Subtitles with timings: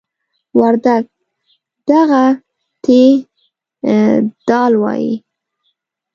[0.59, 1.03] وردگ
[1.87, 2.25] "دغه"
[2.83, 3.01] ته
[4.47, 4.49] "دَ"
[4.81, 5.13] وايي.